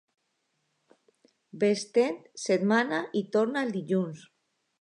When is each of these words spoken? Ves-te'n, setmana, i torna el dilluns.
Ves-te'n, 1.63 2.17
setmana, 2.47 3.05
i 3.23 3.27
torna 3.37 3.67
el 3.67 3.75
dilluns. 3.81 4.29